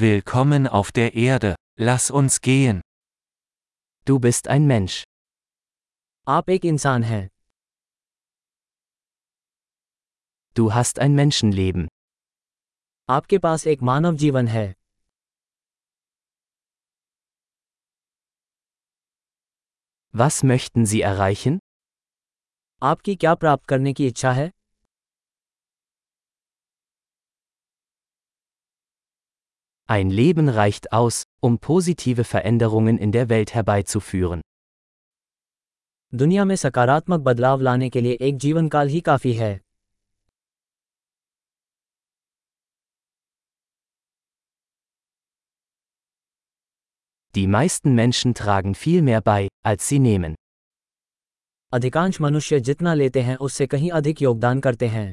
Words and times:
Willkommen 0.00 0.67
auf 0.67 0.93
der 0.93 1.15
Erde, 1.15 1.55
lass 1.77 2.11
uns 2.11 2.39
gehen. 2.39 2.79
Du 4.05 4.19
bist 4.19 4.47
ein 4.47 4.65
Mensch. 4.65 5.03
आप 6.27 6.49
एक 6.49 6.65
इंसान 6.65 7.03
हैं 7.03 7.27
Du 10.55 10.73
hast 10.73 10.99
ein 10.99 11.15
Menschenleben. 11.15 11.87
आपके 13.09 13.37
पास 13.37 13.67
एक 13.67 13.81
मानव 13.81 14.15
जीवन 14.15 14.47
है 14.47 14.73
Was 20.13 20.41
möchten 20.43 20.85
Sie 20.93 21.01
erreichen? 21.11 21.59
आपकी 22.83 23.15
क्या 23.15 23.35
प्राप्त 23.35 23.65
करने 23.65 23.93
की 23.93 24.07
इच्छा 24.07 24.31
है 24.31 24.51
Ein 29.90 30.10
Leben 30.10 30.48
reicht 30.48 30.92
aus, 30.92 31.22
um 31.40 31.58
positive 31.58 32.24
Veränderungen 32.24 32.98
in 32.98 33.12
der 33.12 33.28
Welt 33.28 33.54
herbeizuführen. 33.54 34.40
दुनिया 36.14 36.44
में 36.44 36.56
सकारात्मक 36.56 37.20
बदलाव 37.20 37.60
लाने 37.60 37.88
के 37.90 38.00
लिए 38.00 38.12
एक 38.20 38.36
जीवन 38.36 38.68
काल 38.68 38.88
ही 38.88 39.00
काफी 39.00 39.32
है 39.32 39.54
Die 47.34 47.46
meisten 47.46 47.94
Menschen 47.94 48.34
tragen 48.34 48.74
viel 48.74 49.02
mehr 49.02 49.20
bei, 49.20 49.48
als 49.66 49.88
sie 49.88 49.98
nehmen. 49.98 50.34
अधिकांश 51.72 52.20
मनुष्य 52.20 52.60
जितना 52.60 52.94
लेते 52.94 53.22
हैं 53.22 53.36
उससे 53.46 53.66
कहीं 53.66 53.90
अधिक 53.90 54.22
योगदान 54.22 54.60
करते 54.60 54.88
हैं 54.88 55.12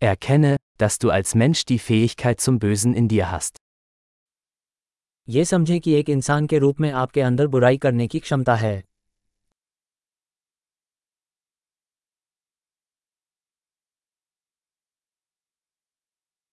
Erkenne, 0.00 0.56
dass 0.78 0.98
du 0.98 1.10
als 1.10 1.34
Mensch 1.34 1.64
die 1.64 1.78
Fähigkeit 1.78 2.40
zum 2.40 2.58
Bösen 2.58 2.94
in 2.94 3.08
dir 3.08 3.30
hast. 3.30 3.56
ये 5.28 5.44
समझें 5.44 5.80
कि 5.80 5.92
एक 5.98 6.08
इंसान 6.08 6.46
के 6.46 6.58
रूप 6.58 6.80
में 6.80 6.90
आपके 7.02 7.20
अंदर 7.20 7.46
बुराई 7.46 7.78
करने 7.84 8.06
की 8.08 8.20
क्षमता 8.20 8.54
है 8.54 8.82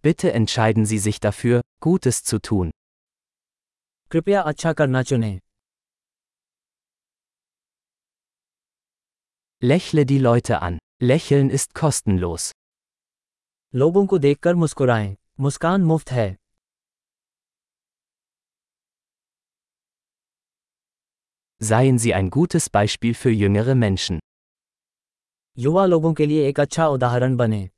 Bitte 0.03 0.33
entscheiden 0.33 0.86
Sie 0.86 0.98
sich 0.98 1.20
dafür, 1.20 1.61
Gutes 1.80 2.22
zu 2.25 2.39
tun. 2.39 2.70
कृपया 4.11 4.41
अच्छा 4.41 4.72
करना 4.72 5.03
चुनें 5.03 5.39
Lächle 9.62 10.06
die 10.06 10.19
Leute 10.19 10.62
an. 10.62 10.78
Lächeln 11.03 11.50
ist 11.50 11.75
kostenlos. 11.75 12.53
लोगों 13.76 14.06
को 14.08 14.18
देखकर 14.18 14.56
मुस्कुराएँ 14.56 15.16
मुस्कान 15.40 15.81
मुफ़्त 15.81 16.12
है 16.12 16.36
Seien 21.62 21.98
Sie 22.03 22.14
ein 22.14 22.30
gutes 22.30 22.68
Beispiel 22.78 23.14
für 23.23 23.34
jüngere 23.42 23.76
Menschen. 23.76 24.20
युवा 25.58 25.86
लोगों 25.86 26.14
के 26.14 26.26
लिए 26.26 26.48
एक 26.50 26.59
अच्छा 26.59 26.88
उदाहरण 26.88 27.36
बने 27.36 27.70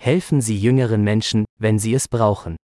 Helfen 0.00 0.46
Sie 0.48 0.58
jüngeren 0.66 1.08
Menschen, 1.10 1.44
wenn 1.62 1.82
sie 1.86 1.96
es 2.00 2.08
brauchen. 2.16 2.56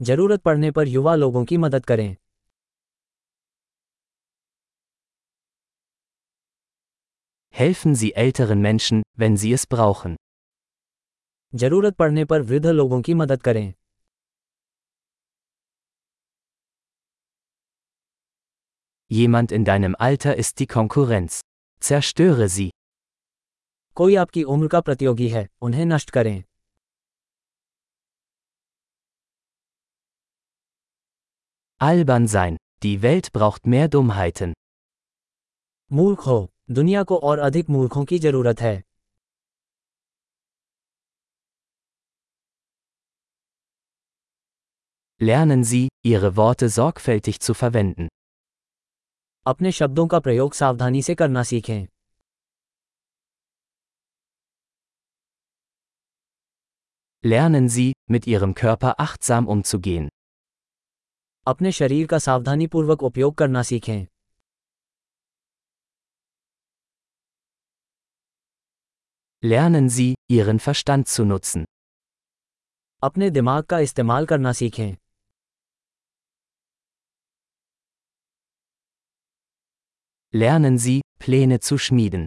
ज़रूरत 0.00 0.42
पड़ने 0.42 0.70
पर 0.70 0.88
युवा 0.88 1.14
लोगों 1.14 1.44
की 1.44 1.56
मदद 1.56 1.86
करें 1.86 2.16
Helfen 7.53 7.95
Sie 7.95 8.13
älteren 8.15 8.61
Menschen, 8.61 9.01
wenn 9.17 9.37
sie 9.37 9.53
es 9.53 9.65
brauchen. 9.65 10.15
जरूरत 11.55 11.95
पड़ने 11.95 12.25
पर 12.25 12.41
वृद्ध 12.41 12.65
लोगों 12.65 13.01
की 13.01 13.13
मदद 13.13 13.41
करें 13.43 13.73
Jemand 19.11 19.51
in 19.51 19.65
deinem 19.65 19.95
Alter 19.95 20.35
ist 20.35 20.59
die 20.59 20.67
Konkurrenz. 20.67 21.39
Zerstöre 21.81 22.49
sie. 22.49 22.69
कोई 23.95 24.15
आपकी 24.15 24.43
उम्र 24.43 24.67
का 24.67 24.81
प्रतियोगी 24.81 25.29
है 25.29 25.47
उन्हें 25.61 25.85
नष्ट 25.85 26.09
करें 26.09 26.43
Albern 31.81 32.27
sein. 32.27 32.57
Die 32.83 32.97
Welt 33.01 33.31
braucht 33.33 33.67
mehr 33.73 33.87
Dummheiten. 33.95 34.53
मूर्ख 35.91 36.27
हो 36.27 36.39
दुनिया 36.70 37.02
को 37.02 37.18
और 37.18 37.38
अधिक 37.38 37.70
मूर्खों 37.70 38.04
की 38.04 38.18
ज़रूरत 38.18 38.60
है 38.60 38.82
Lernen 45.20 45.62
Sie, 45.70 45.88
Ihre 46.06 46.30
Worte 46.36 46.68
sorgfältig 46.68 47.36
zu 47.38 47.54
verwenden. 47.62 48.08
अपने 49.46 49.72
शब्दों 49.72 50.06
का 50.06 50.20
प्रयोग 50.20 50.54
सावधानी 50.54 51.02
से 51.02 51.14
करना 51.14 51.42
सीखें 51.42 51.86
Lernen 57.24 57.68
Sie, 57.76 57.92
mit 58.12 58.28
Ihrem 58.28 58.54
Körper 58.62 58.94
achtsam 59.06 59.48
umzugehen. 59.56 60.08
अपने 61.46 61.72
शरीर 61.72 62.06
का 62.06 62.18
सावधानीपूर्वक 62.18 63.02
उपयोग 63.02 63.34
करना 63.34 63.62
सीखें 63.62 64.06
Lernen 69.43 69.89
Sie, 69.89 70.15
Ihren 70.29 70.59
Verstand 70.59 71.07
zu 71.07 71.25
nutzen. 71.25 71.65
अपने 73.03 73.29
दिमाग 73.29 73.63
का 73.63 73.79
इस्तेमाल 73.79 74.25
करना 74.25 74.51
सीखें 74.53 74.95
Lernen 80.33 80.77
Sie, 80.77 80.99
Pläne 81.19 81.59
zu 81.59 81.77
schmieden. 81.77 82.25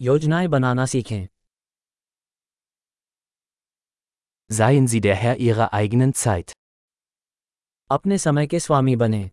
योजनाएं 0.00 0.48
बनाना 0.50 0.86
सीखें 0.92 1.26
Seien 4.50 4.86
Sie 4.92 5.00
der 5.00 5.16
Herr 5.22 5.36
Ihrer 5.48 5.72
eigenen 5.80 6.12
Zeit. 6.24 6.52
अपने 7.90 8.18
समय 8.18 8.46
के 8.46 8.60
स्वामी 8.60 8.96
बने 8.96 9.30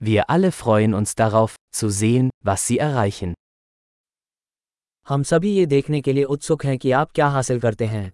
Wir 0.00 0.24
alle 0.30 0.50
freuen 0.52 0.94
uns 0.94 1.14
darauf, 1.14 1.56
zu 1.73 1.89
sehen, 1.89 2.29
was 2.45 2.67
Sie 2.69 2.79
erreichen. 2.79 3.33
हम 5.07 5.23
सभी 5.23 5.55
ये 5.55 5.65
देखने 5.65 6.01
के 6.01 6.13
लिए 6.13 6.23
उत्सुक 6.23 6.65
हैं 6.65 6.77
कि 6.77 6.91
आप 6.91 7.11
क्या 7.11 7.27
हासिल 7.27 7.59
करते 7.59 7.85
हैं 7.85 8.11